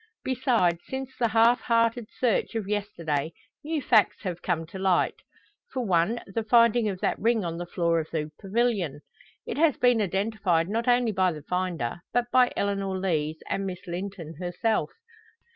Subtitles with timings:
[0.23, 5.17] Besides, since the half hearted search of yesterday new facts have come to light;
[5.71, 9.01] for one, the finding of that ring on the floor of the pavilion.
[9.45, 13.85] It has been identified not only by the finder, but by Eleanor Lees and Miss
[13.85, 14.89] Linton herself.